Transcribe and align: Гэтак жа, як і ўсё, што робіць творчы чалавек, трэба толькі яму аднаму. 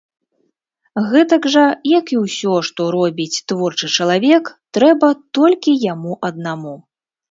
Гэтак 1.11 1.43
жа, 1.57 1.65
як 1.99 2.05
і 2.17 2.23
ўсё, 2.23 2.57
што 2.71 2.81
робіць 2.97 3.41
творчы 3.53 3.93
чалавек, 3.97 4.53
трэба 4.83 5.15
толькі 5.43 5.81
яму 5.93 6.23
аднаму. 6.31 6.79